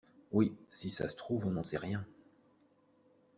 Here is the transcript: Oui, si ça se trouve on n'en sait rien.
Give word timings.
Oui, 0.31 0.51
si 0.71 0.89
ça 0.89 1.07
se 1.07 1.15
trouve 1.15 1.45
on 1.45 1.51
n'en 1.51 1.61
sait 1.61 1.77
rien. 1.77 2.03